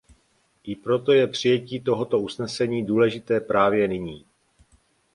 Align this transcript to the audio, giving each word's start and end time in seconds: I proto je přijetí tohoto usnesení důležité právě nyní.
I 0.63 0.75
proto 0.77 1.11
je 1.13 1.27
přijetí 1.27 1.79
tohoto 1.81 2.19
usnesení 2.19 2.85
důležité 2.85 3.39
právě 3.39 3.87
nyní. 3.87 4.25